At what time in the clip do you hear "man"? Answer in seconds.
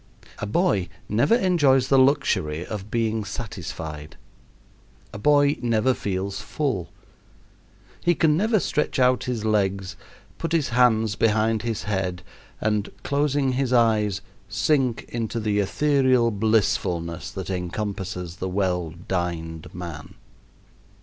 19.71-20.15